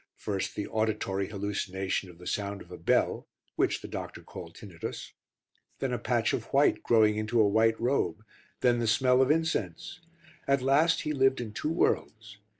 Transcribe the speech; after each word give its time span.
First 0.15 0.55
the 0.55 0.65
auditory 0.65 1.27
hallucination 1.27 2.09
of 2.09 2.17
the 2.17 2.25
sound 2.25 2.63
of 2.63 2.71
a 2.71 2.77
bell, 2.79 3.27
which 3.55 3.81
the 3.83 3.87
doctor 3.87 4.23
called 4.23 4.55
tinnitus. 4.55 5.11
Then 5.77 5.93
a 5.93 5.99
patch 5.99 6.33
of 6.33 6.45
white 6.45 6.81
growing 6.81 7.17
into 7.17 7.39
a 7.39 7.47
white 7.47 7.79
robe, 7.79 8.23
then 8.61 8.79
the 8.79 8.87
smell 8.87 9.21
of 9.21 9.29
incense. 9.29 9.99
At 10.47 10.63
last 10.63 11.01
he 11.03 11.13
lived 11.13 11.39
in 11.39 11.53
two 11.53 11.69
worlds. 11.71 12.39